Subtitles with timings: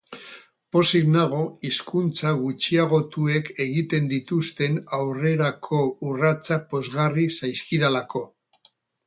[0.75, 8.25] Pozik nago hizkuntza gutxiagotuek egiten dituzten aurrerako urratsak pozgarri zaizkidalako.